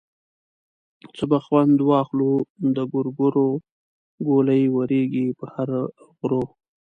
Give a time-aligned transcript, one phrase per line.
[1.15, 2.31] څه به خوند واخلو
[2.75, 3.47] د ګورګورو
[4.27, 5.69] ګولۍ ورېږي په هر
[6.17, 6.43] غرو.